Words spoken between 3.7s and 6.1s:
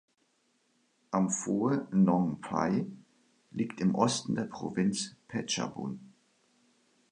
im Osten der Provinz Phetchabun.